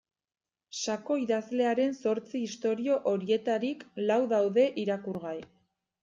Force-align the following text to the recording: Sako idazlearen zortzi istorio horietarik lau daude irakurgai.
Sako 0.91 1.17
idazlearen 1.23 1.91
zortzi 1.97 2.41
istorio 2.45 2.95
horietarik 3.11 3.83
lau 4.05 4.17
daude 4.33 4.65
irakurgai. 4.85 5.35